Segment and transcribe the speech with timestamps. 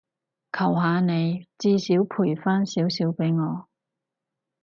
[0.51, 3.67] 求下你，至少賠返少少畀我